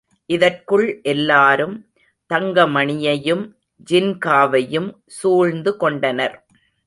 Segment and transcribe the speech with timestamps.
[0.25, 1.75] இதற்குள் எல்லாரும்
[2.29, 3.43] தங்கமணியையும்,
[3.91, 4.89] ஜின்காவையும்
[5.05, 6.35] சூழ்ந்து கொண்டனர்.